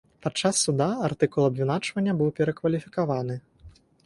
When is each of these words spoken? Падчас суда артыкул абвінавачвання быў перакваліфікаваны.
Падчас 0.25 0.61
суда 0.67 0.87
артыкул 1.09 1.45
абвінавачвання 1.49 2.17
быў 2.23 2.33
перакваліфікаваны. 2.41 3.35